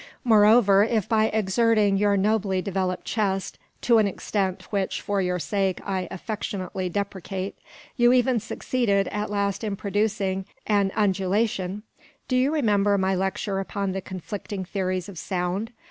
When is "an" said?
3.99-4.07, 10.65-10.91